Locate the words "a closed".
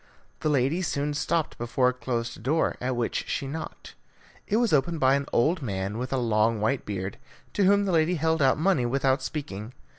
1.89-2.41